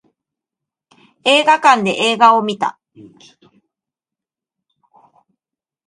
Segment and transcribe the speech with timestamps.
[1.25, 2.79] 映画館で映画を見た